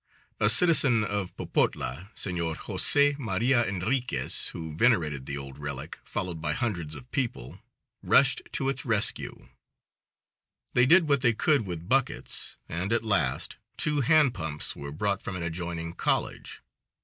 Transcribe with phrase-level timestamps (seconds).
[0.39, 6.53] A citizen of Popotla, Senor Jose Maria Enriquez, who venerated the old relic, followed by
[6.53, 7.59] hundreds of people,
[8.01, 9.49] rushed to its rescue.
[10.73, 15.21] They did what they could with buckets, and at last two hand pumps were brought
[15.21, 16.63] from an adjoining college.